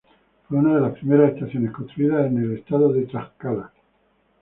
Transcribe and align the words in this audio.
Fue 0.49 0.57
una 0.57 0.73
de 0.73 0.81
las 0.81 0.93
primeras 0.97 1.31
estaciones 1.33 1.69
construidas 1.71 2.25
en 2.25 2.39
el 2.43 2.57
estado 2.57 2.91
de 2.91 3.03
Tlaxcala. 3.05 3.71